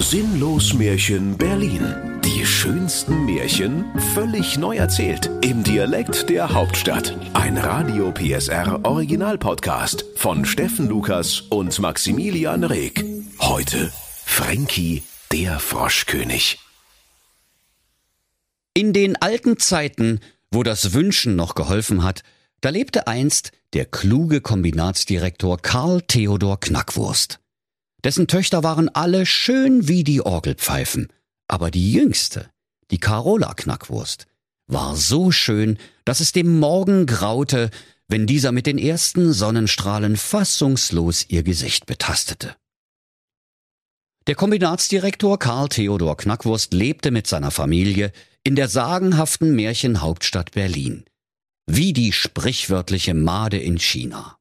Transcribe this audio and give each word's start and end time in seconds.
Sinnlos 0.00 0.74
Märchen 0.74 1.36
Berlin. 1.36 2.20
Die 2.24 2.46
schönsten 2.46 3.26
Märchen 3.26 3.84
völlig 4.14 4.56
neu 4.56 4.76
erzählt. 4.76 5.28
Im 5.42 5.64
Dialekt 5.64 6.30
der 6.30 6.54
Hauptstadt. 6.54 7.18
Ein 7.34 7.58
Radio 7.58 8.12
PSR 8.12 8.80
Original 8.84 9.36
Podcast 9.36 10.04
von 10.14 10.44
Steffen 10.44 10.88
Lukas 10.88 11.40
und 11.40 11.78
Maximilian 11.80 12.62
Reg. 12.64 13.04
Heute 13.40 13.92
Frankie 14.24 15.02
der 15.32 15.58
Froschkönig. 15.58 16.60
In 18.74 18.92
den 18.92 19.16
alten 19.16 19.58
Zeiten, 19.58 20.20
wo 20.52 20.62
das 20.62 20.94
Wünschen 20.94 21.34
noch 21.34 21.56
geholfen 21.56 22.04
hat, 22.04 22.22
da 22.60 22.70
lebte 22.70 23.08
einst 23.08 23.50
der 23.74 23.84
kluge 23.84 24.40
Kombinatsdirektor 24.40 25.58
Karl 25.58 26.02
Theodor 26.02 26.60
Knackwurst. 26.60 27.40
Dessen 28.04 28.28
Töchter 28.28 28.62
waren 28.62 28.88
alle 28.88 29.26
schön 29.26 29.88
wie 29.88 30.04
die 30.04 30.20
Orgelpfeifen, 30.20 31.08
aber 31.48 31.70
die 31.70 31.92
jüngste, 31.92 32.48
die 32.90 32.98
Carola 32.98 33.54
Knackwurst, 33.54 34.26
war 34.68 34.96
so 34.96 35.30
schön, 35.30 35.78
dass 36.04 36.20
es 36.20 36.32
dem 36.32 36.58
Morgen 36.58 37.06
graute, 37.06 37.70
wenn 38.06 38.26
dieser 38.26 38.52
mit 38.52 38.66
den 38.66 38.78
ersten 38.78 39.32
Sonnenstrahlen 39.32 40.16
fassungslos 40.16 41.26
ihr 41.28 41.42
Gesicht 41.42 41.86
betastete. 41.86 42.54
Der 44.26 44.34
Kombinatsdirektor 44.34 45.38
Karl 45.38 45.68
Theodor 45.68 46.16
Knackwurst 46.16 46.72
lebte 46.74 47.10
mit 47.10 47.26
seiner 47.26 47.50
Familie 47.50 48.12
in 48.44 48.56
der 48.56 48.68
sagenhaften 48.68 49.56
Märchenhauptstadt 49.56 50.52
Berlin, 50.52 51.04
wie 51.66 51.92
die 51.92 52.12
sprichwörtliche 52.12 53.14
Made 53.14 53.58
in 53.58 53.78
China. 53.78 54.37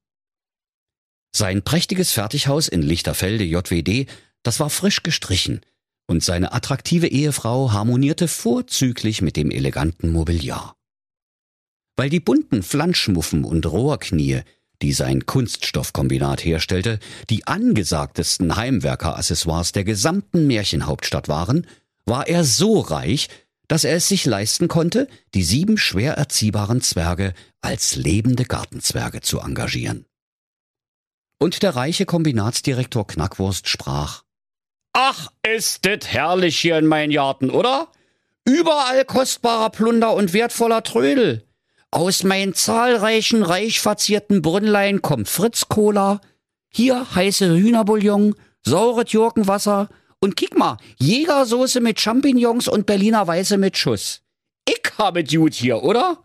Sein 1.36 1.62
prächtiges 1.64 2.12
Fertighaus 2.12 2.68
in 2.68 2.82
Lichterfelde 2.82 3.44
JWD, 3.44 4.08
das 4.44 4.60
war 4.60 4.70
frisch 4.70 5.04
gestrichen, 5.04 5.62
und 6.08 6.24
seine 6.24 6.54
attraktive 6.54 7.08
Ehefrau 7.08 7.74
harmonierte 7.74 8.28
vorzüglich 8.28 9.22
mit 9.22 9.36
dem 9.36 9.52
eleganten 9.52 10.12
Mobiliar. 10.12 10.76
Weil 11.98 12.10
die 12.10 12.20
bunten 12.20 12.64
Flanschmuffen 12.64 13.44
und 13.44 13.66
Rohrknie, 13.66 14.42
die 14.82 14.94
sein 14.94 15.26
Kunststoffkombinat 15.26 16.46
herstellte, 16.46 17.00
die 17.30 17.46
angesagtesten 17.48 18.56
Heimwerkeraccessoires 18.56 19.72
der 19.72 19.84
gesamten 19.84 20.48
Märchenhauptstadt 20.48 21.28
waren, 21.28 21.68
war 22.06 22.28
er 22.28 22.44
so 22.44 22.80
reich, 22.80 23.28
dass 23.68 23.84
er 23.84 23.98
es 23.98 24.08
sich 24.08 24.26
leisten 24.26 24.68
konnte, 24.68 25.08
die 25.34 25.44
sieben 25.44 25.78
schwer 25.78 26.14
erziehbaren 26.14 26.82
Zwerge 26.82 27.34
als 27.62 27.96
lebende 27.96 28.46
Gartenzwerge 28.46 29.22
zu 29.22 29.40
engagieren. 29.40 30.06
Und 31.40 31.62
der 31.64 31.76
reiche 31.76 32.06
Kombinatsdirektor 32.06 33.06
Knackwurst 33.06 33.70
sprach. 33.70 34.24
Ach, 34.94 35.32
ist 35.44 35.86
det 35.86 36.08
herrlich 36.08 36.58
hier 36.60 36.78
in 36.78 36.88
meinen 36.88 37.12
Garten, 37.12 37.52
oder? 37.52 37.90
Überall 38.46 39.06
kostbarer 39.06 39.70
Plunder 39.70 40.16
und 40.16 40.34
wertvoller 40.34 40.82
Trödel. 40.82 41.44
Aus 41.92 42.24
meinen 42.24 42.54
zahlreichen 42.54 43.44
reich 43.44 43.80
verzierten 43.80 44.42
Brünnlein 44.42 45.02
kommt 45.02 45.30
Fritz-Cola, 45.30 46.22
hier 46.70 47.16
heiße 47.16 47.56
Hühnerbouillon, 47.56 48.36
saures 48.64 49.12
Gurkenwasser 49.12 49.90
und 50.20 50.36
kick 50.36 50.58
mal, 50.58 50.78
Jägersoße 50.98 51.80
mit 51.80 52.00
Champignons 52.00 52.68
und 52.68 52.86
Berliner 52.86 53.28
Weiße 53.28 53.58
mit 53.58 53.78
Schuss. 53.78 54.22
Ich 54.68 54.82
habe 54.98 55.24
gut 55.24 55.54
hier, 55.54 55.84
oder? 55.84 56.24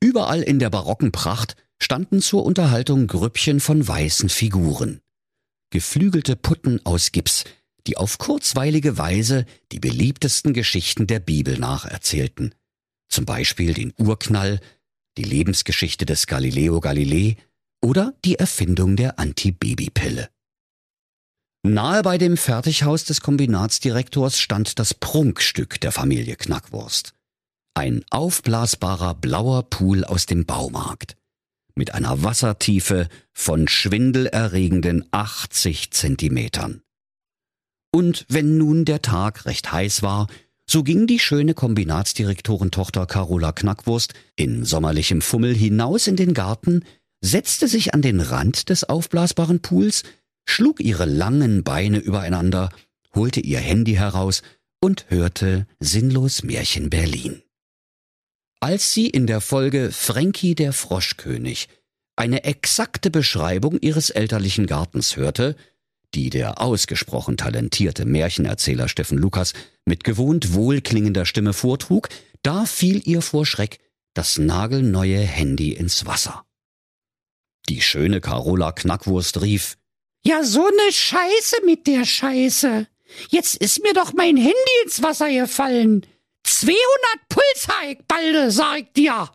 Überall 0.00 0.42
in 0.42 0.58
der 0.58 0.70
barocken 0.70 1.12
Pracht 1.12 1.56
standen 1.80 2.20
zur 2.20 2.44
Unterhaltung 2.44 3.06
Grüppchen 3.06 3.60
von 3.60 3.86
weißen 3.86 4.28
Figuren. 4.28 5.00
Geflügelte 5.70 6.36
Putten 6.36 6.84
aus 6.84 7.12
Gips, 7.12 7.44
die 7.86 7.96
auf 7.96 8.18
kurzweilige 8.18 8.96
Weise 8.96 9.44
die 9.72 9.80
beliebtesten 9.80 10.54
Geschichten 10.54 11.06
der 11.06 11.20
Bibel 11.20 11.58
nacherzählten. 11.58 12.54
Zum 13.08 13.24
Beispiel 13.24 13.74
den 13.74 13.92
Urknall, 13.98 14.60
die 15.18 15.24
Lebensgeschichte 15.24 16.06
des 16.06 16.26
Galileo 16.26 16.80
Galilei 16.80 17.36
oder 17.82 18.14
die 18.24 18.36
Erfindung 18.36 18.96
der 18.96 19.18
Antibabypille. 19.18 20.30
Nahe 21.66 22.02
bei 22.02 22.18
dem 22.18 22.36
Fertighaus 22.36 23.04
des 23.04 23.20
Kombinatsdirektors 23.20 24.38
stand 24.38 24.78
das 24.78 24.94
Prunkstück 24.94 25.80
der 25.80 25.92
Familie 25.92 26.36
Knackwurst. 26.36 27.14
Ein 27.74 28.04
aufblasbarer 28.10 29.14
blauer 29.14 29.64
Pool 29.64 30.04
aus 30.04 30.26
dem 30.26 30.44
Baumarkt 30.46 31.16
mit 31.74 31.94
einer 31.94 32.22
Wassertiefe 32.22 33.08
von 33.32 33.68
schwindelerregenden 33.68 35.04
80 35.10 35.90
Zentimetern. 35.90 36.82
Und 37.92 38.26
wenn 38.28 38.58
nun 38.58 38.84
der 38.84 39.02
Tag 39.02 39.46
recht 39.46 39.72
heiß 39.72 40.02
war, 40.02 40.26
so 40.66 40.82
ging 40.82 41.06
die 41.06 41.18
schöne 41.18 41.54
Kombinatsdirektorentochter 41.54 43.06
Carola 43.06 43.52
Knackwurst 43.52 44.14
in 44.34 44.64
sommerlichem 44.64 45.20
Fummel 45.20 45.54
hinaus 45.54 46.06
in 46.06 46.16
den 46.16 46.34
Garten, 46.34 46.84
setzte 47.20 47.68
sich 47.68 47.94
an 47.94 48.02
den 48.02 48.20
Rand 48.20 48.68
des 48.70 48.84
aufblasbaren 48.84 49.60
Pools, 49.60 50.02
schlug 50.46 50.80
ihre 50.80 51.04
langen 51.04 51.62
Beine 51.62 51.98
übereinander, 51.98 52.70
holte 53.14 53.40
ihr 53.40 53.60
Handy 53.60 53.94
heraus 53.94 54.42
und 54.80 55.06
hörte 55.08 55.66
sinnlos 55.80 56.42
Märchen 56.42 56.90
Berlin 56.90 57.43
als 58.64 58.94
sie 58.94 59.08
in 59.08 59.26
der 59.26 59.42
Folge 59.42 59.90
Frankie 59.92 60.54
der 60.54 60.72
Froschkönig 60.72 61.68
eine 62.16 62.44
exakte 62.44 63.10
Beschreibung 63.10 63.78
ihres 63.78 64.08
elterlichen 64.08 64.66
Gartens 64.66 65.16
hörte, 65.16 65.54
die 66.14 66.30
der 66.30 66.62
ausgesprochen 66.62 67.36
talentierte 67.36 68.06
Märchenerzähler 68.06 68.88
Steffen 68.88 69.18
Lukas 69.18 69.52
mit 69.84 70.02
gewohnt 70.02 70.54
wohlklingender 70.54 71.26
Stimme 71.26 71.52
vortrug, 71.52 72.08
da 72.42 72.64
fiel 72.64 73.02
ihr 73.04 73.20
vor 73.20 73.44
Schreck 73.44 73.80
das 74.14 74.38
nagelneue 74.38 75.18
Handy 75.18 75.72
ins 75.72 76.06
Wasser. 76.06 76.46
Die 77.68 77.82
schöne 77.82 78.22
Carola 78.22 78.72
Knackwurst 78.72 79.42
rief 79.42 79.76
Ja, 80.24 80.42
so 80.42 80.62
ne 80.62 80.90
Scheiße 80.90 81.56
mit 81.66 81.86
der 81.86 82.06
Scheiße. 82.06 82.86
Jetzt 83.28 83.56
ist 83.56 83.82
mir 83.82 83.92
doch 83.92 84.14
mein 84.14 84.38
Handy 84.38 84.54
ins 84.86 85.02
Wasser 85.02 85.30
gefallen. 85.30 86.06
200 86.44 86.76
Puls 87.28 87.68
ich 87.90 87.98
balde, 88.06 88.50
sag 88.50 88.80
ich 88.80 88.92
dir. 88.92 89.30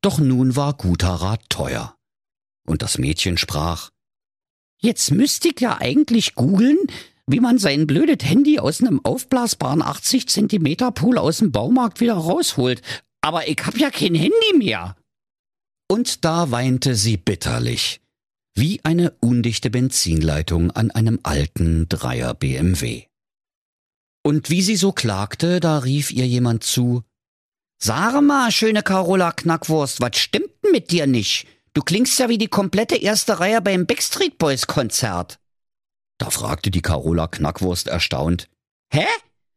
Doch 0.00 0.18
nun 0.18 0.56
war 0.56 0.74
guter 0.74 1.14
Rat 1.14 1.42
teuer. 1.48 1.96
Und 2.66 2.82
das 2.82 2.98
Mädchen 2.98 3.38
sprach, 3.38 3.90
Jetzt 4.80 5.12
müsste 5.12 5.48
ich 5.48 5.60
ja 5.60 5.78
eigentlich 5.80 6.34
googeln, 6.34 6.78
wie 7.28 7.38
man 7.38 7.58
sein 7.58 7.86
blödes 7.86 8.28
Handy 8.28 8.58
aus 8.58 8.80
einem 8.80 9.00
aufblasbaren 9.04 9.80
80 9.80 10.28
Zentimeter 10.28 10.90
Pool 10.90 11.18
aus 11.18 11.38
dem 11.38 11.52
Baumarkt 11.52 12.00
wieder 12.00 12.14
rausholt. 12.14 12.82
Aber 13.20 13.46
ich 13.46 13.58
hab 13.64 13.78
ja 13.78 13.90
kein 13.90 14.16
Handy 14.16 14.56
mehr. 14.56 14.96
Und 15.88 16.24
da 16.24 16.50
weinte 16.50 16.96
sie 16.96 17.16
bitterlich, 17.16 18.00
wie 18.56 18.80
eine 18.82 19.12
undichte 19.20 19.70
Benzinleitung 19.70 20.72
an 20.72 20.90
einem 20.90 21.20
alten 21.22 21.88
Dreier 21.88 22.34
BMW. 22.34 23.04
Und 24.22 24.50
wie 24.50 24.62
sie 24.62 24.76
so 24.76 24.92
klagte, 24.92 25.60
da 25.60 25.78
rief 25.78 26.10
ihr 26.10 26.26
jemand 26.26 26.64
zu, 26.64 27.02
Sag 27.82 28.20
mal, 28.22 28.52
schöne 28.52 28.84
Carola 28.84 29.32
Knackwurst, 29.32 30.00
was 30.00 30.16
stimmt 30.16 30.50
denn 30.62 30.70
mit 30.70 30.92
dir 30.92 31.08
nicht? 31.08 31.48
Du 31.74 31.82
klingst 31.82 32.18
ja 32.20 32.28
wie 32.28 32.38
die 32.38 32.48
komplette 32.48 32.96
erste 32.96 33.40
Reihe 33.40 33.60
beim 33.60 33.86
Backstreet 33.86 34.38
Boys 34.38 34.68
Konzert. 34.68 35.40
Da 36.18 36.30
fragte 36.30 36.70
die 36.70 36.82
Carola 36.82 37.26
Knackwurst 37.26 37.88
erstaunt, 37.88 38.48
Hä? 38.92 39.06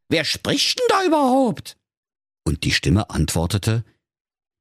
Wer 0.09 0.23
spricht 0.23 0.79
denn 0.79 0.87
da 0.89 1.05
überhaupt? 1.05 1.77
Und 2.47 2.63
die 2.63 2.71
Stimme 2.71 3.09
antwortete, 3.11 3.83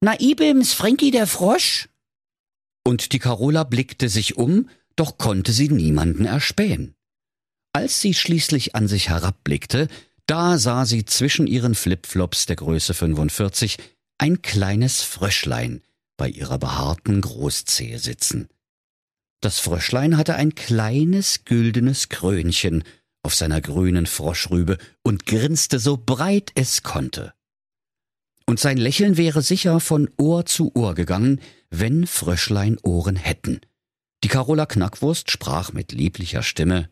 Na, 0.01 0.21
Ibims, 0.21 0.75
Frankie 0.75 1.11
der 1.11 1.27
Frosch. 1.27 1.89
Und 2.87 3.13
die 3.13 3.19
Carola 3.19 3.65
blickte 3.65 4.11
sich 4.11 4.37
um, 4.37 4.69
doch 4.97 5.17
konnte 5.17 5.53
sie 5.53 5.69
niemanden 5.71 6.27
erspähen. 6.27 6.95
Als 7.75 8.01
sie 8.01 8.15
schließlich 8.15 8.76
an 8.76 8.87
sich 8.87 9.09
herabblickte, 9.09 9.88
da 10.26 10.59
sah 10.59 10.87
sie 10.87 11.05
zwischen 11.05 11.49
ihren 11.49 11.75
Flipflops 11.75 12.47
der 12.47 12.55
Größe 12.55 12.94
45 12.94 13.79
ein 14.17 14.43
kleines 14.43 15.03
Fröschlein 15.03 15.82
bei 16.17 16.29
ihrer 16.29 16.59
behaarten 16.59 17.21
Großzehe 17.21 17.99
sitzen. 17.99 18.49
Das 19.41 19.59
Fröschlein 19.59 20.17
hatte 20.17 20.37
ein 20.37 20.55
kleines 20.55 21.44
güldenes 21.44 22.09
Krönchen 22.09 22.85
auf 23.25 23.35
seiner 23.35 23.61
grünen 23.61 24.06
Froschrübe 24.06 24.79
und 25.03 25.26
grinste 25.26 25.81
so 25.81 25.97
breit 25.97 26.53
es 26.55 26.85
konnte. 26.85 27.35
Und 28.47 28.61
sein 28.61 28.79
Lächeln 28.79 29.17
wäre 29.17 29.43
sicher 29.43 29.81
von 29.81 30.09
Ohr 30.17 30.47
zu 30.47 30.71
Ohr 30.76 30.94
gegangen, 30.94 31.41
wenn 31.71 32.06
Fröschlein 32.06 32.79
Ohren 32.85 33.17
hätten. 33.17 33.61
Die 34.23 34.29
Carola 34.29 34.65
Knackwurst 34.65 35.32
sprach 35.32 35.73
mit 35.73 35.91
lieblicher 35.91 36.44
Stimme 36.44 36.88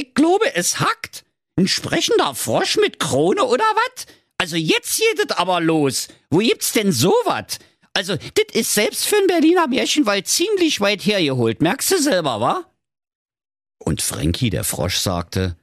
ich 0.00 0.14
glaube, 0.14 0.54
es 0.54 0.80
hackt. 0.80 1.24
Ein 1.56 1.68
sprechender 1.68 2.34
Frosch 2.34 2.76
mit 2.76 2.98
Krone 2.98 3.44
oder 3.44 3.64
wat? 3.64 4.06
Also 4.38 4.56
jetzt 4.56 4.98
geht 4.98 5.30
es 5.30 5.36
aber 5.36 5.60
los. 5.60 6.08
Wo 6.30 6.38
gibt's 6.38 6.72
denn 6.72 6.92
sowas? 6.92 7.58
Also, 7.92 8.16
das 8.16 8.54
ist 8.54 8.72
selbst 8.72 9.06
für 9.06 9.16
ein 9.16 9.26
Berliner 9.26 9.66
Märchenwald 9.66 10.28
ziemlich 10.28 10.80
weit 10.80 11.04
hergeholt. 11.04 11.60
Merkst 11.60 11.90
du 11.90 11.98
selber, 11.98 12.40
wa? 12.40 12.64
Und 13.78 14.00
Frankie, 14.00 14.48
der 14.48 14.64
Frosch, 14.64 14.96
sagte, 14.96 15.56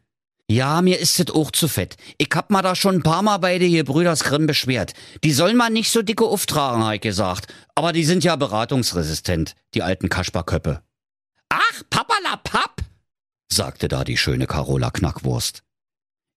Ja, 0.50 0.82
mir 0.82 1.00
ist 1.00 1.20
es 1.20 1.32
auch 1.34 1.52
zu 1.52 1.68
fett. 1.68 1.96
Ich 2.18 2.30
hab 2.36 2.52
mal 2.52 2.62
da 2.62 2.76
schon 2.76 2.96
ein 2.96 3.04
paar 3.04 3.22
Mal 3.24 3.38
bei 3.38 3.58
dir 3.60 3.84
Brüders 3.86 4.24
Grimm 4.24 4.46
beschwert. 4.46 4.94
Die 5.24 5.32
sollen 5.32 5.58
mal 5.58 5.70
nicht 5.70 5.90
so 5.90 6.02
dicke 6.02 6.26
auftragen, 6.26 6.84
hab 6.84 6.94
ich 6.94 7.02
gesagt. 7.02 7.54
Aber 7.76 7.94
die 7.94 8.04
sind 8.04 8.24
ja 8.24 8.36
beratungsresistent, 8.36 9.56
die 9.74 9.82
alten 9.82 10.10
Kasperköppe. 10.10 10.82
Ach, 11.50 11.84
papalapap, 11.90 12.77
sagte 13.52 13.88
da 13.88 14.04
die 14.04 14.18
schöne 14.18 14.48
Carola 14.48 14.92
Knackwurst. 14.92 15.64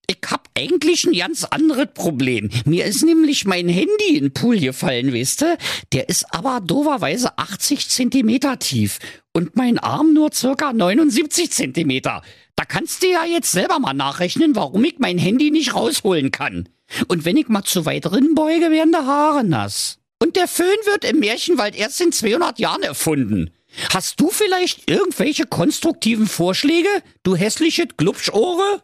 Ich 0.06 0.18
hab 0.28 0.48
eigentlich 0.56 1.04
ein 1.04 1.12
ganz 1.12 1.44
anderes 1.44 1.86
Problem. 1.94 2.50
Mir 2.64 2.84
ist 2.84 3.04
nämlich 3.04 3.44
mein 3.44 3.68
Handy 3.68 4.16
in 4.16 4.24
den 4.24 4.32
Pool 4.32 4.58
gefallen, 4.58 5.14
weißt 5.14 5.42
du? 5.42 5.58
Der 5.92 6.08
ist 6.08 6.34
aber 6.34 6.60
doverweise 6.60 7.38
80 7.38 7.88
Zentimeter 7.88 8.58
tief 8.58 8.98
und 9.32 9.54
mein 9.54 9.78
Arm 9.78 10.12
nur 10.12 10.32
circa 10.32 10.72
79 10.72 11.52
Zentimeter. 11.52 12.22
Da 12.56 12.64
kannst 12.64 13.04
du 13.04 13.06
ja 13.06 13.24
jetzt 13.24 13.52
selber 13.52 13.78
mal 13.78 13.94
nachrechnen, 13.94 14.56
warum 14.56 14.82
ich 14.84 14.98
mein 14.98 15.16
Handy 15.16 15.52
nicht 15.52 15.74
rausholen 15.76 16.32
kann. 16.32 16.68
Und 17.06 17.24
wenn 17.24 17.36
ich 17.36 17.46
mal 17.46 17.62
zu 17.62 17.86
weit 17.86 18.06
drin 18.06 18.34
beuge, 18.34 18.72
werden 18.72 18.92
die 18.92 19.06
Haare 19.06 19.44
nass. 19.44 19.98
Und 20.20 20.34
der 20.34 20.48
Föhn 20.48 20.66
wird 20.86 21.04
im 21.04 21.20
Märchenwald 21.20 21.76
erst 21.76 22.00
in 22.00 22.10
200 22.10 22.58
Jahren 22.58 22.82
erfunden. 22.82 23.50
Hast 23.92 24.20
du 24.20 24.30
vielleicht 24.30 24.90
irgendwelche 24.90 25.46
konstruktiven 25.46 26.26
Vorschläge, 26.26 26.88
du 27.22 27.36
hässliche 27.36 27.86
Glubschohre? 27.86 28.82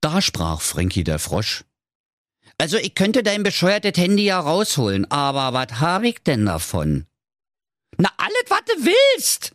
Da 0.00 0.20
sprach 0.20 0.60
Frankie 0.60 1.04
der 1.04 1.18
Frosch. 1.18 1.64
Also 2.58 2.76
ich 2.76 2.94
könnte 2.94 3.22
dein 3.22 3.42
bescheuertes 3.42 3.96
Handy 3.96 4.24
ja 4.24 4.38
rausholen, 4.38 5.10
aber 5.10 5.52
was 5.52 5.80
hab 5.80 6.02
ich 6.04 6.22
denn 6.22 6.46
davon? 6.46 7.06
Na, 7.96 8.10
alles, 8.16 8.44
was 8.48 8.60
du 8.66 8.84
willst, 8.84 9.52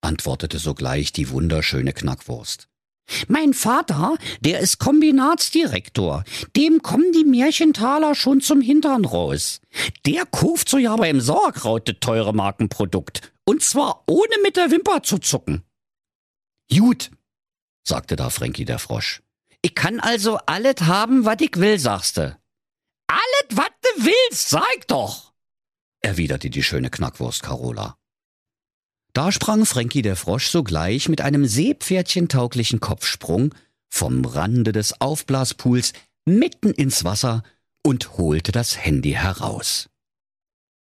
antwortete 0.00 0.58
sogleich 0.58 1.12
die 1.12 1.30
wunderschöne 1.30 1.92
Knackwurst. 1.92 2.69
Mein 3.28 3.54
Vater, 3.54 4.16
der 4.40 4.60
ist 4.60 4.78
Kombinatsdirektor. 4.78 6.24
Dem 6.56 6.80
kommen 6.82 7.12
die 7.12 7.24
Märchentaler 7.24 8.14
schon 8.14 8.40
zum 8.40 8.60
Hintern 8.60 9.04
raus. 9.04 9.60
Der 10.06 10.26
kauft 10.26 10.68
so 10.68 10.78
ja 10.78 10.96
beim 10.96 11.20
Sauerkraut 11.20 11.88
das 11.88 11.96
teure 12.00 12.32
Markenprodukt. 12.32 13.32
Und 13.44 13.62
zwar 13.62 14.04
ohne 14.06 14.36
mit 14.42 14.56
der 14.56 14.70
Wimper 14.70 15.02
zu 15.02 15.18
zucken. 15.18 15.64
Gut, 16.70 17.10
sagte 17.82 18.14
da 18.16 18.30
Frankie 18.30 18.64
der 18.64 18.78
Frosch. 18.78 19.22
Ich 19.62 19.74
kann 19.74 20.00
also 20.00 20.38
alles 20.46 20.82
haben, 20.82 21.24
was 21.24 21.36
ich 21.40 21.56
will, 21.56 21.78
sagste. 21.78 22.38
Alles, 23.08 23.56
was 23.56 23.70
du 23.82 24.04
willst, 24.04 24.48
sag 24.50 24.86
doch, 24.86 25.32
erwiderte 26.00 26.48
die 26.48 26.62
schöne 26.62 26.90
Knackwurst 26.90 27.42
Carola. 27.42 27.96
Da 29.12 29.32
sprang 29.32 29.66
Frankie 29.66 30.02
der 30.02 30.16
Frosch 30.16 30.48
sogleich 30.48 31.08
mit 31.08 31.20
einem 31.20 31.46
seepferdchentauglichen 31.46 32.80
Kopfsprung 32.80 33.54
vom 33.88 34.24
Rande 34.24 34.72
des 34.72 35.00
Aufblaspools 35.00 35.92
mitten 36.26 36.72
ins 36.72 37.04
Wasser 37.04 37.42
und 37.84 38.18
holte 38.18 38.52
das 38.52 38.76
Handy 38.76 39.12
heraus. 39.12 39.88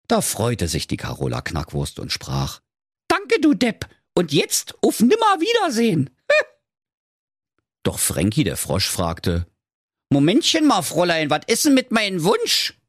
Da 0.07 0.21
freute 0.21 0.67
sich 0.67 0.87
die 0.87 0.97
Carola 0.97 1.41
Knackwurst 1.41 1.99
und 1.99 2.11
sprach, 2.11 2.61
Danke, 3.07 3.39
du 3.41 3.53
Depp, 3.53 3.89
und 4.17 4.31
jetzt 4.31 4.75
auf 4.81 4.99
Nimmerwiedersehen. 4.99 6.09
Doch 7.83 7.99
Frankie 7.99 8.43
der 8.43 8.57
Frosch 8.57 8.87
fragte, 8.87 9.47
Momentchen 10.09 10.65
mal, 10.65 10.81
Fräulein, 10.81 11.29
was 11.29 11.41
ist 11.47 11.65
denn 11.65 11.73
mit 11.73 11.91
meinem 11.91 12.23
Wunsch? 12.23 12.79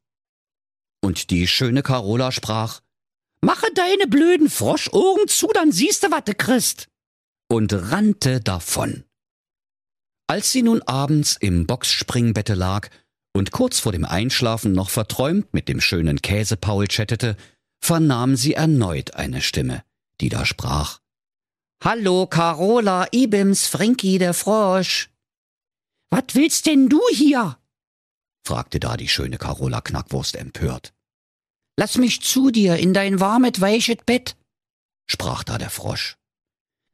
Und 1.02 1.30
die 1.30 1.46
schöne 1.46 1.82
Carola 1.82 2.30
sprach, 2.32 2.80
Mache 3.46 3.72
deine 3.74 4.08
blöden 4.08 4.50
Froschohren 4.50 5.28
zu, 5.28 5.46
dann 5.54 5.70
siehst 5.70 6.02
du, 6.02 6.10
was 6.10 6.24
du 6.24 6.34
kriegst. 6.34 6.88
Und 7.48 7.72
rannte 7.72 8.40
davon. 8.40 9.04
Als 10.26 10.50
sie 10.50 10.62
nun 10.62 10.82
abends 10.82 11.36
im 11.36 11.64
Boxspringbette 11.64 12.54
lag 12.54 12.88
und 13.32 13.52
kurz 13.52 13.78
vor 13.78 13.92
dem 13.92 14.04
Einschlafen 14.04 14.72
noch 14.72 14.90
verträumt 14.90 15.54
mit 15.54 15.68
dem 15.68 15.80
schönen 15.80 16.20
Käsepaul 16.22 16.88
chattete, 16.88 17.36
vernahm 17.80 18.34
sie 18.34 18.54
erneut 18.54 19.14
eine 19.14 19.40
Stimme, 19.40 19.84
die 20.20 20.28
da 20.28 20.44
sprach. 20.44 20.98
Hallo, 21.84 22.26
Carola, 22.26 23.06
Ibims, 23.12 23.68
Frankie, 23.68 24.18
der 24.18 24.34
Frosch. 24.34 25.08
Was 26.10 26.24
willst 26.32 26.66
denn 26.66 26.88
du 26.88 27.00
hier? 27.12 27.56
fragte 28.44 28.80
da 28.80 28.96
die 28.96 29.08
schöne 29.08 29.38
Carola 29.38 29.82
Knackwurst 29.82 30.34
empört. 30.34 30.95
Lass 31.78 31.98
mich 31.98 32.22
zu 32.22 32.50
dir 32.50 32.76
in 32.76 32.94
dein 32.94 33.20
warmet, 33.20 33.60
weichet 33.60 34.06
Bett, 34.06 34.36
sprach 35.06 35.44
da 35.44 35.58
der 35.58 35.70
Frosch. 35.70 36.16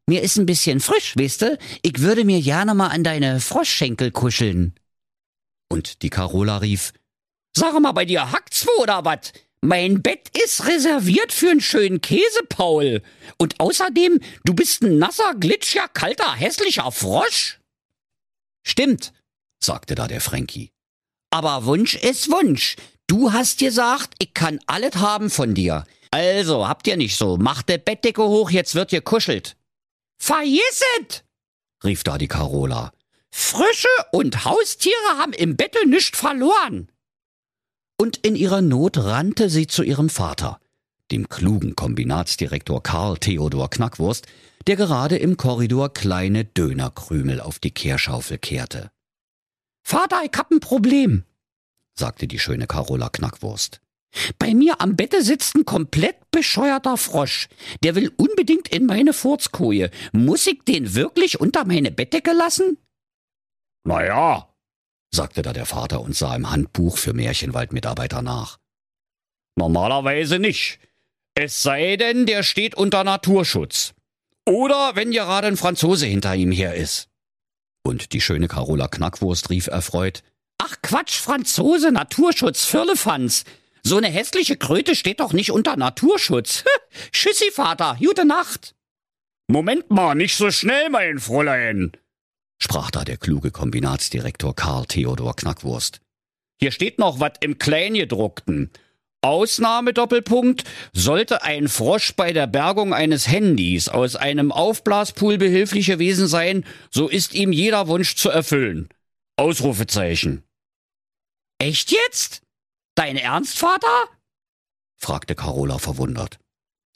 Mir 0.07 0.23
ist 0.23 0.37
ein 0.37 0.47
bisschen 0.47 0.81
frisch, 0.81 1.17
weißt 1.17 1.59
Ich 1.83 2.01
würde 2.01 2.25
mir 2.25 2.43
gerne 2.43 2.75
mal 2.75 2.89
an 2.89 3.05
deine 3.05 3.41
Froschschenkel 3.41 4.11
kuscheln. 4.11 4.75
Und 5.69 6.03
die 6.03 6.11
Carola 6.11 6.59
rief, 6.59 6.93
Sag 7.57 7.79
mal, 7.81 7.93
bei 7.93 8.05
dir 8.05 8.33
hackt's 8.33 8.67
wo 8.67 8.83
oder 8.83 9.05
wat? 9.05 9.33
Mein 9.61 10.03
Bett 10.03 10.29
ist 10.37 10.67
reserviert 10.67 11.33
für 11.33 11.51
einen 11.51 11.61
schönen 11.61 12.01
Käse, 12.01 12.41
Paul. 12.49 13.03
Und 13.39 13.61
außerdem, 13.61 14.19
du 14.45 14.55
bist 14.55 14.83
ein 14.83 14.99
nasser, 14.99 15.35
glitschiger, 15.39 15.87
kalter, 15.89 16.35
hässlicher 16.35 16.91
Frosch. 16.91 17.61
Stimmt, 18.67 19.13
sagte 19.63 19.95
da 19.95 20.09
der 20.09 20.21
Frankie. 20.21 20.73
Aber 21.31 21.65
Wunsch 21.65 21.95
ist 21.95 22.29
Wunsch. 22.31 22.77
Du 23.13 23.31
hast 23.31 23.59
gesagt, 23.59 24.15
ich 24.21 24.33
kann 24.33 24.59
alles 24.67 24.97
haben 24.97 25.29
von 25.29 25.53
dir. 25.53 25.85
Also, 26.11 26.67
habt 26.67 26.87
ihr 26.87 26.97
nicht 26.97 27.17
so. 27.17 27.37
Macht 27.37 27.69
der 27.69 27.77
Bettdecke 27.77 28.23
hoch, 28.23 28.49
jetzt 28.51 28.75
wird 28.75 28.91
gekuschelt. 28.91 29.55
Vergisset! 30.19 31.23
rief 31.85 32.05
da 32.05 32.17
die 32.17 32.27
Carola. 32.27 32.91
Frösche 33.31 33.89
und 34.13 34.47
Haustiere 34.47 35.19
haben 35.19 35.35
im 35.35 35.59
Bette 35.59 35.87
nichts 35.87 36.19
verloren 36.19 36.89
und 38.03 38.17
in 38.17 38.35
ihrer 38.35 38.63
Not 38.63 38.97
rannte 38.97 39.49
sie 39.49 39.67
zu 39.67 39.83
ihrem 39.83 40.09
Vater, 40.09 40.59
dem 41.11 41.29
klugen 41.29 41.77
Kombinatsdirektor 41.77 42.83
Karl 42.83 43.19
Theodor 43.19 43.71
Knackwurst, 43.71 44.27
der 44.67 44.77
gerade 44.77 45.19
im 45.19 45.37
Korridor 45.37 45.93
kleine 45.93 46.45
Dönerkrümel 46.45 47.41
auf 47.41 47.59
die 47.59 47.71
Kehrschaufel 47.71 48.39
kehrte. 48.39 48.91
Vater, 49.85 50.23
ich 50.25 50.37
hab 50.37 50.51
ein 50.51 50.59
Problem, 50.61 51.25
sagte 51.95 52.27
die 52.27 52.39
schöne 52.39 52.67
Carola 52.67 53.09
Knackwurst. 53.09 53.81
Bei 54.39 54.55
mir 54.55 54.81
am 54.81 54.95
Bette 54.97 55.23
sitzt 55.23 55.55
ein 55.55 55.65
komplett 55.65 56.31
bescheuerter 56.31 56.97
Frosch. 56.97 57.49
Der 57.83 57.95
will 57.95 58.13
unbedingt 58.17 58.69
in 58.69 58.87
meine 58.87 59.13
Furzkoje. 59.13 59.91
Muss 60.13 60.47
ich 60.47 60.65
den 60.65 60.95
wirklich 60.95 61.41
unter 61.41 61.65
meine 61.65 61.91
Bettdecke 61.91 62.33
lassen? 62.33 62.77
Na 63.85 64.05
ja, 64.05 64.49
sagte 65.11 65.43
da 65.43 65.53
der 65.53 65.67
Vater 65.67 66.01
und 66.03 66.15
sah 66.15 66.37
im 66.37 66.51
Handbuch 66.51 66.99
für 66.99 67.15
Märchenwaldmitarbeiter 67.15 68.23
nach. 68.23 68.59
Normalerweise 69.57 70.39
nicht. 70.39 70.79
Es 71.35 71.63
sei 71.63 71.97
denn, 71.97 72.27
der 72.27 72.43
steht 72.43 72.75
unter 72.75 73.05
Naturschutz. 73.05 73.95
Oder 74.47 74.93
wenn 74.95 75.13
gerade 75.13 75.47
ein 75.47 75.57
Franzose 75.57 76.07
hinter 76.07 76.35
ihm 76.35 76.53
her 76.53 76.75
ist. 76.75 77.09
Und 77.83 78.13
die 78.13 78.21
schöne 78.21 78.49
Carola 78.49 78.89
Knackwurst 78.89 79.51
rief 79.51 79.67
erfreut. 79.67 80.23
Ach 80.65 80.77
Quatsch, 80.81 81.19
Franzose, 81.19 81.91
Naturschutz, 81.91 82.65
Firlefanz. 82.65 83.45
So 83.83 83.97
eine 83.97 84.07
hässliche 84.07 84.57
Kröte 84.57 84.95
steht 84.95 85.19
doch 85.19 85.33
nicht 85.33 85.51
unter 85.51 85.77
Naturschutz. 85.77 86.63
Tschüssi, 87.13 87.51
Vater, 87.51 87.97
gute 87.99 88.25
Nacht. 88.25 88.77
Moment 89.49 89.91
mal, 89.91 90.15
nicht 90.15 90.37
so 90.37 90.53
schnell, 90.53 90.89
mein 90.89 91.19
Fräulein, 91.19 91.91
sprach 92.59 92.93
da 92.93 93.03
der 93.05 93.17
kluge 93.17 93.51
Kombinatsdirektor 93.51 94.55
Karl 94.55 94.87
Theodor 94.87 95.35
Knackwurst. 95.35 96.01
Hier 96.61 96.71
steht 96.71 97.01
noch 97.01 97.19
was 97.19 97.33
im 97.41 97.59
Kleingedruckten. 97.59 98.71
Ausnahmedoppelpunkt, 99.21 100.63
sollte 100.93 101.43
ein 101.43 101.67
Frosch 101.67 102.15
bei 102.15 102.33
der 102.33 102.47
Bergung 102.47 102.95
eines 102.95 103.27
Handys 103.27 103.89
aus 103.89 104.15
einem 104.15 104.53
Aufblaspool 104.53 105.39
behilflich 105.39 105.87
gewesen 105.87 106.29
sein, 106.29 106.65
so 106.91 107.09
ist 107.09 107.35
ihm 107.35 107.51
jeder 107.51 107.89
Wunsch 107.89 108.15
zu 108.15 108.31
erfüllen. 108.31 108.89
Ausrufezeichen. 109.37 110.45
Echt 111.63 111.93
jetzt? 111.93 112.43
Dein 112.97 113.17
Ernst, 113.17 113.57
Vater? 113.57 114.09
fragte 114.97 115.37
Carola 115.37 115.79
verwundert. 115.79 116.41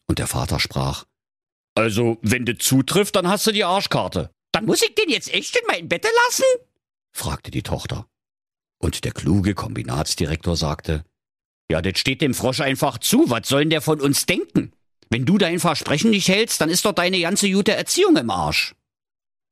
Und 0.08 0.18
der 0.18 0.26
Vater 0.26 0.58
sprach. 0.58 1.04
Also, 1.76 2.18
wenn 2.22 2.44
du 2.44 2.58
zutrifft, 2.58 3.14
dann 3.14 3.28
hast 3.28 3.46
du 3.46 3.52
die 3.52 3.62
Arschkarte. 3.62 4.32
Dann 4.50 4.66
muss 4.66 4.82
ich 4.82 4.92
den 4.96 5.08
jetzt 5.08 5.32
echt 5.32 5.54
in 5.54 5.62
mein 5.68 5.88
Bette 5.88 6.08
lassen? 6.26 6.44
fragte 7.12 7.52
die 7.52 7.62
Tochter. 7.62 8.08
Und 8.78 9.04
der 9.04 9.12
kluge 9.12 9.54
Kombinatsdirektor 9.54 10.56
sagte, 10.56 11.04
ja, 11.70 11.80
das 11.80 12.00
steht 12.00 12.20
dem 12.20 12.34
Frosch 12.34 12.60
einfach 12.60 12.98
zu. 12.98 13.30
Was 13.30 13.46
soll 13.48 13.60
denn 13.60 13.70
der 13.70 13.82
von 13.82 14.00
uns 14.00 14.26
denken? 14.26 14.72
Wenn 15.10 15.26
du 15.26 15.38
dein 15.38 15.60
Versprechen 15.60 16.10
nicht 16.10 16.26
hältst, 16.26 16.60
dann 16.60 16.70
ist 16.70 16.84
doch 16.84 16.92
deine 16.92 17.20
ganze 17.20 17.48
gute 17.52 17.76
Erziehung 17.76 18.16
im 18.16 18.30
Arsch. 18.30 18.74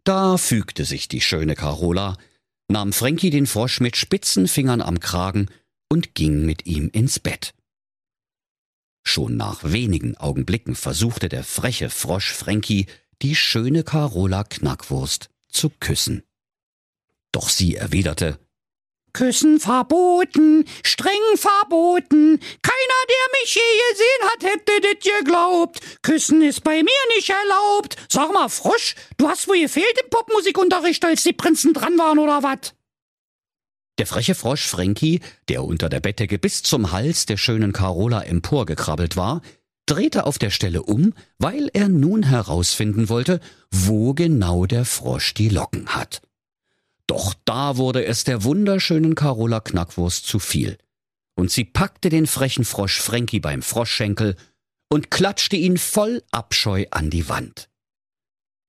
Da 0.02 0.38
fügte 0.38 0.84
sich 0.84 1.06
die 1.06 1.20
schöne 1.20 1.54
Carola, 1.54 2.16
nahm 2.68 2.92
Frankie 2.92 3.30
den 3.30 3.46
Frosch 3.46 3.80
mit 3.80 3.96
spitzen 3.96 4.48
Fingern 4.48 4.80
am 4.80 5.00
Kragen 5.00 5.48
und 5.88 6.14
ging 6.14 6.44
mit 6.44 6.66
ihm 6.66 6.88
ins 6.92 7.18
Bett. 7.18 7.54
Schon 9.06 9.36
nach 9.36 9.62
wenigen 9.64 10.16
Augenblicken 10.16 10.74
versuchte 10.74 11.28
der 11.28 11.44
freche 11.44 11.90
Frosch 11.90 12.32
Frankie 12.32 12.86
die 13.22 13.34
schöne 13.34 13.84
Carola 13.84 14.44
Knackwurst 14.44 15.28
zu 15.48 15.70
küssen. 15.70 16.22
Doch 17.32 17.48
sie 17.48 17.76
erwiderte, 17.76 18.38
Küssen 19.14 19.60
verboten, 19.60 20.66
streng 20.82 21.12
verboten. 21.36 22.38
Keiner, 22.62 23.02
der 23.08 23.40
mich 23.40 23.54
je 23.54 23.60
gesehen 23.90 24.30
hat, 24.30 24.42
hätte 24.42 24.80
das 24.82 25.18
geglaubt. 25.18 25.80
Küssen 26.02 26.42
ist 26.42 26.62
bei 26.62 26.82
mir 26.82 27.16
nicht 27.16 27.30
erlaubt. 27.30 27.96
Sag 28.10 28.32
mal, 28.32 28.48
Frosch, 28.48 28.96
du 29.16 29.28
hast 29.28 29.48
wohl 29.48 29.60
gefehlt 29.60 29.98
im 30.02 30.10
Popmusikunterricht, 30.10 31.04
als 31.04 31.22
die 31.22 31.32
Prinzen 31.32 31.72
dran 31.72 31.96
waren, 31.96 32.18
oder 32.18 32.42
wat? 32.42 32.74
Der 33.98 34.06
freche 34.06 34.34
Frosch 34.34 34.66
Frankie, 34.66 35.20
der 35.48 35.62
unter 35.62 35.88
der 35.88 36.00
Bettdecke 36.00 36.38
bis 36.38 36.64
zum 36.64 36.90
Hals 36.90 37.26
der 37.26 37.36
schönen 37.36 37.72
Carola 37.72 38.22
emporgekrabbelt 38.22 39.16
war, 39.16 39.40
drehte 39.86 40.26
auf 40.26 40.38
der 40.38 40.50
Stelle 40.50 40.82
um, 40.82 41.14
weil 41.38 41.70
er 41.72 41.88
nun 41.88 42.24
herausfinden 42.24 43.08
wollte, 43.08 43.38
wo 43.70 44.12
genau 44.12 44.66
der 44.66 44.84
Frosch 44.84 45.34
die 45.34 45.48
Locken 45.48 45.94
hat. 45.94 46.22
Doch 47.06 47.34
da 47.44 47.76
wurde 47.76 48.04
es 48.04 48.24
der 48.24 48.44
wunderschönen 48.44 49.14
Carola 49.14 49.60
Knackwurst 49.60 50.26
zu 50.26 50.38
viel. 50.38 50.78
Und 51.36 51.50
sie 51.50 51.64
packte 51.64 52.08
den 52.08 52.26
frechen 52.26 52.64
Frosch 52.64 53.00
Frankie 53.00 53.40
beim 53.40 53.62
Froschschenkel 53.62 54.36
und 54.88 55.10
klatschte 55.10 55.56
ihn 55.56 55.76
voll 55.76 56.22
Abscheu 56.30 56.86
an 56.90 57.10
die 57.10 57.28
Wand. 57.28 57.68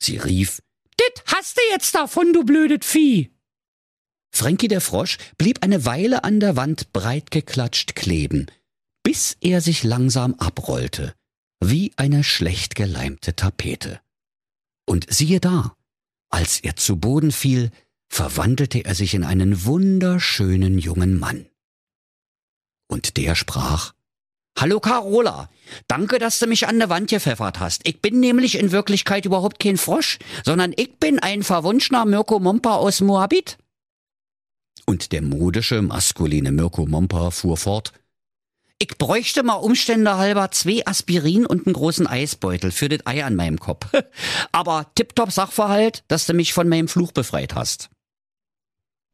Sie 0.02 0.18
rief, 0.18 0.62
Dit 1.00 1.24
hast 1.28 1.58
du 1.58 1.62
jetzt 1.72 1.94
davon, 1.96 2.34
du 2.34 2.44
blödet 2.44 2.84
Vieh! 2.84 3.32
Frankie 4.34 4.68
der 4.68 4.82
Frosch 4.82 5.18
blieb 5.38 5.64
eine 5.64 5.86
Weile 5.86 6.24
an 6.24 6.40
der 6.40 6.56
Wand 6.56 6.92
breit 6.92 7.32
geklatscht 7.32 7.96
kleben, 7.96 8.48
bis 9.04 9.38
er 9.40 9.62
sich 9.62 9.84
langsam 9.84 10.34
abrollte, 10.36 11.14
wie 11.62 11.94
eine 11.96 12.24
schlecht 12.24 12.76
geleimte 12.76 13.36
Tapete. 13.36 14.02
Und 14.86 15.08
siehe 15.10 15.40
da, 15.40 15.76
als 16.30 16.60
er 16.60 16.76
zu 16.76 16.98
Boden 16.98 17.32
fiel, 17.32 17.72
verwandelte 18.08 18.86
er 18.86 18.96
sich 18.96 19.14
in 19.14 19.24
einen 19.24 19.66
wunderschönen 19.66 20.78
jungen 20.78 21.20
Mann. 21.20 21.48
Und 22.88 23.18
der 23.18 23.36
sprach, 23.36 23.94
Hallo 24.58 24.80
Carola, 24.80 25.50
danke, 25.90 26.18
dass 26.18 26.40
du 26.40 26.48
mich 26.48 26.66
an 26.68 26.80
der 26.80 26.90
Wand 26.90 27.10
gepfeffert 27.10 27.60
hast. 27.60 27.86
Ich 27.86 28.02
bin 28.02 28.22
nämlich 28.22 28.58
in 28.58 28.72
Wirklichkeit 28.72 29.26
überhaupt 29.26 29.60
kein 29.60 29.76
Frosch, 29.76 30.18
sondern 30.46 30.72
ich 30.78 30.96
bin 30.98 31.20
ein 31.20 31.44
verwunschener 31.44 32.06
Mirko 32.06 32.40
Mompa 32.40 32.76
aus 32.76 33.02
Moabit. 33.02 33.58
Und 34.86 35.12
der 35.12 35.22
modische, 35.22 35.82
maskuline 35.82 36.54
Mirko 36.54 36.86
Mompa 36.86 37.32
fuhr 37.32 37.58
fort, 37.58 37.92
ich 38.78 38.98
bräuchte 38.98 39.44
mal 39.44 39.56
Umstände 39.56 40.18
halber 40.18 40.52
zwei 40.52 40.86
Aspirin 40.86 41.46
und 41.46 41.66
einen 41.66 41.74
großen 41.74 42.08
Eisbeutel 42.08 42.72
für 42.72 42.88
das 42.90 43.06
Ei 43.06 43.24
an 43.24 43.36
meinem 43.36 43.60
Kopf. 43.60 43.88
Aber 44.52 44.92
tipptopp 44.96 45.32
Sachverhalt, 45.32 46.04
dass 46.08 46.26
du 46.26 46.34
mich 46.34 46.54
von 46.54 46.70
meinem 46.70 46.88
Fluch 46.88 47.12
befreit 47.12 47.56
hast. 47.56 47.90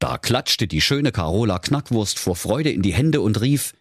Da 0.01 0.17
klatschte 0.17 0.67
die 0.67 0.81
schöne 0.81 1.12
Carola 1.12 1.60
Knackwurst 1.60 2.17
vor 2.17 2.36
Freude 2.36 2.72
in 2.72 2.81
die 2.81 2.93
Hände 2.93 3.22
und 3.22 3.39
rief, 3.39 3.74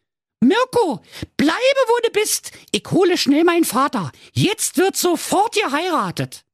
Mirko, 0.42 1.02
bleibe 1.38 1.80
wo 1.86 2.06
du 2.06 2.12
bist. 2.12 2.52
Ich 2.72 2.84
hole 2.90 3.16
schnell 3.16 3.42
meinen 3.42 3.64
Vater. 3.64 4.12
Jetzt 4.34 4.76
wird 4.76 4.96
sofort 4.96 5.54
geheiratet. 5.54 6.44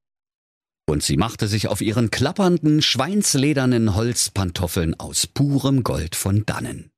Und 0.89 1.03
sie 1.03 1.17
machte 1.17 1.49
sich 1.49 1.67
auf 1.67 1.81
ihren 1.81 2.13
klappernden, 2.13 2.81
schweinsledernen 2.81 3.97
Holzpantoffeln 3.97 5.01
aus 5.01 5.27
purem 5.27 5.83
Gold 5.83 6.15
von 6.15 6.47
dannen. 6.47 6.93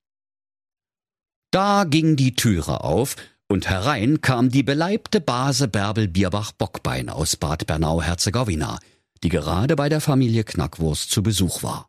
Da 1.50 1.84
ging 1.84 2.16
die 2.16 2.34
Türe 2.34 2.84
auf, 2.84 3.16
und 3.48 3.70
herein 3.70 4.20
kam 4.20 4.50
die 4.50 4.62
beleibte 4.62 5.22
Base 5.22 5.68
Bärbel 5.68 6.06
Bierbach 6.06 6.52
Bockbein 6.52 7.08
aus 7.08 7.36
Bad 7.36 7.66
Bernau-Herzegowina, 7.66 8.78
die 9.22 9.30
gerade 9.30 9.74
bei 9.74 9.88
der 9.88 10.02
Familie 10.02 10.44
Knackwurst 10.44 11.10
zu 11.10 11.22
Besuch 11.22 11.62
war. 11.62 11.88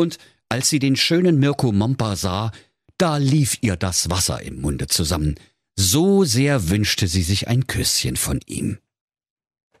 Und 0.00 0.16
als 0.48 0.70
sie 0.70 0.78
den 0.78 0.96
schönen 0.96 1.38
Mirko 1.38 1.72
Mompa 1.72 2.16
sah, 2.16 2.52
da 2.96 3.18
lief 3.18 3.58
ihr 3.60 3.76
das 3.76 4.08
Wasser 4.08 4.40
im 4.40 4.62
Munde 4.62 4.86
zusammen, 4.86 5.34
so 5.76 6.24
sehr 6.24 6.70
wünschte 6.70 7.06
sie 7.06 7.22
sich 7.22 7.48
ein 7.48 7.66
Küsschen 7.66 8.16
von 8.16 8.40
ihm. 8.46 8.78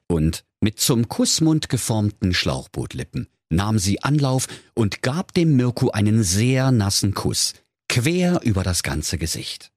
Und 0.08 0.44
mit 0.60 0.78
zum 0.78 1.08
Kussmund 1.08 1.70
geformten 1.70 2.34
Schlauchbootlippen 2.34 3.28
nahm 3.48 3.78
sie 3.78 4.02
Anlauf 4.02 4.46
und 4.74 5.00
gab 5.00 5.32
dem 5.32 5.56
Mirko 5.56 5.88
einen 5.88 6.22
sehr 6.22 6.70
nassen 6.70 7.14
Kuss, 7.14 7.54
quer 7.88 8.42
über 8.44 8.62
das 8.62 8.82
ganze 8.82 9.16
Gesicht. 9.16 9.72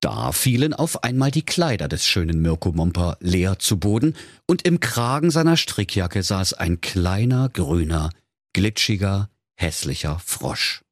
Da 0.00 0.32
fielen 0.32 0.72
auf 0.72 1.04
einmal 1.04 1.32
die 1.32 1.44
Kleider 1.44 1.86
des 1.86 2.06
schönen 2.06 2.40
Mirko 2.40 2.72
Momper 2.72 3.18
leer 3.20 3.58
zu 3.58 3.78
Boden, 3.78 4.16
und 4.46 4.62
im 4.62 4.80
Kragen 4.80 5.30
seiner 5.30 5.58
Strickjacke 5.58 6.22
saß 6.22 6.54
ein 6.54 6.80
kleiner, 6.80 7.50
grüner, 7.50 8.08
glitschiger, 8.52 9.30
hässlicher 9.54 10.20
Frosch. 10.24 10.82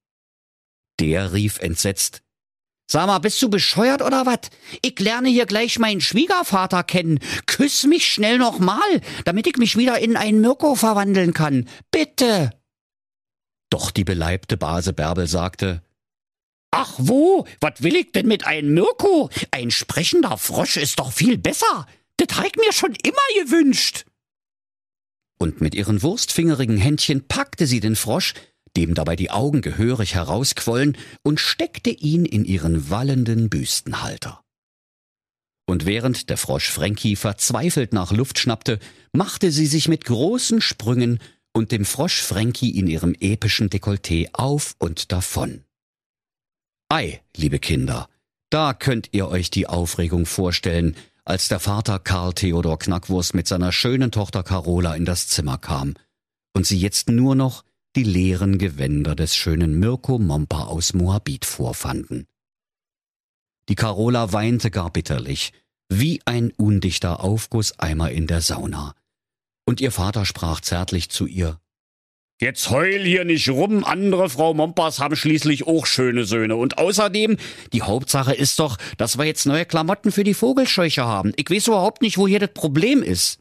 Der 1.01 1.33
rief 1.33 1.59
entsetzt 1.59 2.23
Sag 2.89 3.09
mal, 3.09 3.19
bist 3.19 3.43
du 3.43 3.51
bescheuert 3.51 4.01
oder 4.01 4.27
wat? 4.27 4.51
Ich 4.81 4.99
lerne 5.01 5.29
hier 5.29 5.47
gleich 5.47 5.81
meinen 5.81 6.01
Schwiegervater 6.01 6.85
kennen. 6.85 7.19
Küss 7.47 7.85
mich 7.85 8.07
schnell 8.07 8.39
noch 8.39 8.61
mal, 8.61 9.01
damit 9.25 9.49
ich 9.49 9.57
mich 9.57 9.77
wieder 9.77 9.99
in 9.99 10.17
einen 10.17 10.41
Mirko 10.41 10.77
verwandeln 10.77 11.33
kann. 11.33 11.69
Bitte. 11.91 12.53
Doch 13.71 13.91
die 13.91 14.05
beleibte 14.05 14.57
Base 14.57 14.93
Bärbel 14.93 15.27
sagte, 15.27 15.83
Ach 16.71 16.93
wo, 16.99 17.47
wat 17.61 17.83
will 17.83 17.97
ich 17.97 18.13
denn 18.13 18.29
mit 18.29 18.47
einem 18.47 18.75
Mirko? 18.75 19.31
Ein 19.51 19.73
sprechender 19.73 20.37
Frosch 20.37 20.77
ist 20.77 21.01
doch 21.01 21.13
viel 21.13 21.39
besser. 21.39 21.87
Das 22.19 22.37
hab 22.37 22.47
ich 22.47 22.57
mir 22.57 22.73
schon 22.73 22.95
immer 23.03 23.45
gewünscht. 23.45 24.05
Und 25.39 25.61
mit 25.61 25.75
ihren 25.75 26.03
wurstfingerigen 26.03 26.79
Händchen 26.79 27.27
packte 27.27 27.67
sie 27.67 27.81
den 27.81 27.97
Frosch, 27.97 28.35
dem 28.77 28.95
dabei 28.95 29.17
die 29.17 29.31
Augen 29.31 29.61
gehörig 29.61 30.15
herausquollen, 30.15 30.97
und 31.23 31.41
steckte 31.41 31.91
ihn 31.91 32.25
in 32.25 32.45
ihren 32.45 32.91
wallenden 32.91 33.49
Büstenhalter. 33.49 34.43
Und 35.67 35.85
während 35.85 36.31
der 36.31 36.37
Frosch 36.37 36.71
Frankie 36.71 37.17
verzweifelt 37.17 37.93
nach 37.93 38.13
Luft 38.13 38.39
schnappte, 38.39 38.79
machte 39.13 39.51
sie 39.51 39.67
sich 39.67 39.89
mit 39.89 40.05
großen 40.05 40.61
Sprüngen 40.61 41.19
und 41.53 41.73
dem 41.73 41.85
Frosch 41.85 42.23
Frankie 42.23 42.79
in 42.79 42.87
ihrem 42.87 43.15
epischen 43.19 43.69
Dekolleté 43.69 44.29
auf 44.33 44.77
und 44.79 45.11
davon. 45.11 45.65
Ei, 46.89 47.21
liebe 47.37 47.59
Kinder, 47.59 48.09
da 48.51 48.75
könnt 48.75 49.09
ihr 49.13 49.29
euch 49.29 49.51
die 49.51 49.67
Aufregung 49.67 50.25
vorstellen, 50.25 50.95
als 51.27 51.49
der 51.49 51.59
Vater 51.59 51.99
Karl 51.99 52.33
Theodor 52.33 52.79
Knackwurst 52.79 53.35
mit 53.35 53.49
seiner 53.49 53.73
schönen 53.73 54.13
Tochter 54.13 54.45
Carola 54.45 54.95
in 54.95 55.05
das 55.05 55.27
Zimmer 55.27 55.59
kam 55.59 55.95
und 56.55 56.67
sie 56.67 56.79
jetzt 56.79 57.11
nur 57.11 57.35
noch 57.35 57.65
die 57.97 58.05
leeren 58.05 58.59
Gewänder 58.59 59.17
des 59.17 59.35
schönen 59.35 59.79
Mirko 59.79 60.19
Mompa 60.19 60.65
aus 60.65 60.95
Moabit 60.95 61.45
vorfanden. 61.45 62.27
Die 63.69 63.75
Carola 63.75 64.33
weinte 64.33 64.71
gar 64.71 64.91
bitterlich, 64.91 65.53
wie 65.89 66.23
ein 66.27 66.53
undichter 66.53 67.21
Aufgusseimer 67.21 68.11
in 68.13 68.29
der 68.29 68.41
Sauna. 68.41 68.95
Und 69.67 69.81
ihr 69.81 69.91
Vater 69.91 70.25
sprach 70.25 70.61
zärtlich 70.61 71.11
zu 71.11 71.27
ihr, 71.27 71.59
Jetzt 72.39 72.71
heul 72.71 73.03
hier 73.03 73.25
nicht 73.25 73.49
rum, 73.49 73.83
andere 73.83 74.29
Frau 74.29 74.53
Mompas 74.53 74.99
haben 74.99 75.17
schließlich 75.17 75.67
auch 75.67 75.87
schöne 75.87 76.27
Söhne. 76.27 76.57
Und 76.57 76.77
außerdem, 76.77 77.39
die 77.73 77.83
Hauptsache 77.83 78.35
ist 78.35 78.59
doch, 78.59 78.77
dass 78.99 79.17
wir 79.17 79.25
jetzt 79.25 79.47
neue 79.47 79.65
Klamotten 79.65 80.13
für 80.13 80.25
die 80.25 80.35
Vogelscheuche 80.35 81.05
haben. 81.05 81.33
Ich 81.37 81.51
weiß 81.51 81.69
überhaupt 81.69 82.03
nicht, 82.03 82.19
wo 82.19 82.29
hier 82.29 82.39
das 82.39 82.53
Problem 82.53 83.03
ist. 83.03 83.39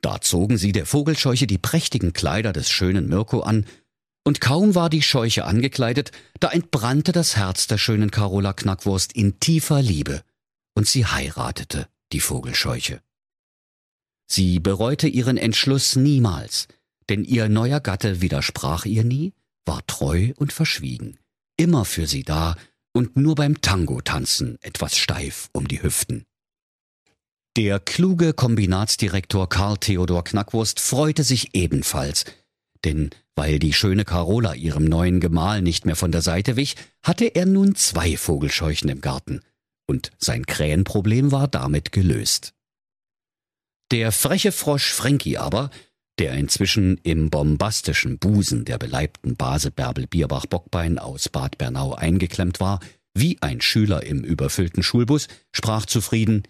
Da 0.00 0.20
zogen 0.20 0.58
sie 0.58 0.72
der 0.72 0.86
Vogelscheuche 0.86 1.46
die 1.46 1.58
prächtigen 1.58 2.12
Kleider 2.12 2.52
des 2.52 2.68
schönen 2.68 3.08
Mirko 3.08 3.40
an, 3.40 3.64
und 4.24 4.40
kaum 4.40 4.74
war 4.76 4.88
die 4.88 5.02
Scheuche 5.02 5.44
angekleidet, 5.44 6.12
da 6.38 6.48
entbrannte 6.50 7.10
das 7.12 7.36
Herz 7.36 7.66
der 7.66 7.78
schönen 7.78 8.10
Carola 8.12 8.52
Knackwurst 8.52 9.12
in 9.12 9.40
tiefer 9.40 9.82
Liebe, 9.82 10.22
und 10.74 10.88
sie 10.88 11.06
heiratete 11.06 11.88
die 12.12 12.20
Vogelscheuche. 12.20 13.00
Sie 14.26 14.60
bereute 14.60 15.08
ihren 15.08 15.36
Entschluss 15.36 15.96
niemals, 15.96 16.68
denn 17.12 17.24
ihr 17.24 17.50
neuer 17.50 17.80
Gatte 17.80 18.22
widersprach 18.22 18.86
ihr 18.86 19.04
nie, 19.04 19.34
war 19.66 19.86
treu 19.86 20.32
und 20.36 20.50
verschwiegen, 20.50 21.18
immer 21.58 21.84
für 21.84 22.06
sie 22.06 22.22
da 22.22 22.56
und 22.94 23.18
nur 23.18 23.34
beim 23.34 23.60
Tango-Tanzen 23.60 24.56
etwas 24.62 24.96
steif 24.96 25.50
um 25.52 25.68
die 25.68 25.82
Hüften. 25.82 26.24
Der 27.58 27.80
kluge 27.80 28.32
Kombinatsdirektor 28.32 29.46
Karl 29.50 29.76
Theodor 29.76 30.24
Knackwurst 30.24 30.80
freute 30.80 31.22
sich 31.22 31.54
ebenfalls, 31.54 32.24
denn 32.82 33.10
weil 33.34 33.58
die 33.58 33.74
schöne 33.74 34.06
Carola 34.06 34.54
ihrem 34.54 34.86
neuen 34.86 35.20
Gemahl 35.20 35.60
nicht 35.60 35.84
mehr 35.84 35.96
von 35.96 36.12
der 36.12 36.22
Seite 36.22 36.56
wich, 36.56 36.76
hatte 37.02 37.26
er 37.26 37.44
nun 37.44 37.74
zwei 37.74 38.16
Vogelscheuchen 38.16 38.88
im 38.88 39.02
Garten, 39.02 39.42
und 39.86 40.12
sein 40.16 40.46
Krähenproblem 40.46 41.30
war 41.30 41.46
damit 41.46 41.92
gelöst. 41.92 42.54
Der 43.90 44.12
freche 44.12 44.50
Frosch 44.50 44.94
Frankie 44.94 45.36
aber 45.36 45.68
der 46.22 46.34
inzwischen 46.34 47.00
im 47.02 47.30
bombastischen 47.30 48.20
Busen 48.20 48.64
der 48.64 48.78
beleibten 48.78 49.34
Base 49.34 49.72
Bärbel 49.72 50.06
Bierbach 50.06 50.46
Bockbein 50.46 51.00
aus 51.00 51.28
Bad 51.28 51.58
Bernau 51.58 51.94
eingeklemmt 51.94 52.60
war, 52.60 52.78
wie 53.12 53.38
ein 53.40 53.60
Schüler 53.60 54.06
im 54.06 54.22
überfüllten 54.22 54.84
Schulbus, 54.84 55.26
sprach 55.50 55.84
zufrieden 55.84 56.44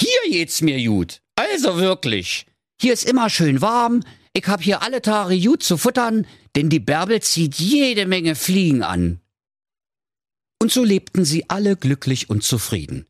Hier 0.00 0.30
geht's 0.30 0.62
mir 0.62 0.82
gut. 0.82 1.20
Also 1.36 1.76
wirklich. 1.76 2.46
Hier 2.80 2.94
ist 2.94 3.04
immer 3.04 3.28
schön 3.28 3.60
warm, 3.60 4.00
Ich 4.32 4.46
hab 4.46 4.62
hier 4.62 4.80
alle 4.80 5.02
Tage 5.02 5.38
gut 5.38 5.62
zu 5.62 5.76
futtern, 5.76 6.26
denn 6.56 6.70
die 6.70 6.80
Bärbel 6.80 7.20
zieht 7.20 7.56
jede 7.56 8.06
Menge 8.06 8.34
Fliegen 8.34 8.82
an. 8.82 9.20
Und 10.62 10.72
so 10.72 10.82
lebten 10.82 11.26
sie 11.26 11.50
alle 11.50 11.76
glücklich 11.76 12.30
und 12.30 12.42
zufrieden, 12.42 13.04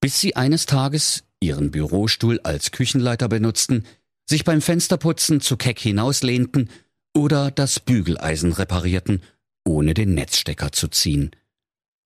bis 0.00 0.20
sie 0.20 0.36
eines 0.36 0.66
Tages 0.66 1.24
ihren 1.40 1.72
Bürostuhl 1.72 2.38
als 2.44 2.70
Küchenleiter 2.70 3.28
benutzten, 3.28 3.84
sich 4.28 4.44
beim 4.44 4.60
Fensterputzen 4.60 5.40
zu 5.40 5.56
keck 5.56 5.78
hinauslehnten 5.78 6.68
oder 7.14 7.50
das 7.50 7.80
Bügeleisen 7.80 8.52
reparierten, 8.52 9.22
ohne 9.64 9.94
den 9.94 10.14
Netzstecker 10.14 10.70
zu 10.72 10.88
ziehen. 10.88 11.30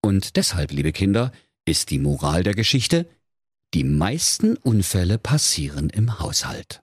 Und 0.00 0.36
deshalb, 0.36 0.72
liebe 0.72 0.92
Kinder, 0.92 1.32
ist 1.64 1.90
die 1.90 1.98
Moral 1.98 2.42
der 2.42 2.54
Geschichte, 2.54 3.08
die 3.74 3.84
meisten 3.84 4.56
Unfälle 4.56 5.18
passieren 5.18 5.90
im 5.90 6.20
Haushalt. 6.20 6.82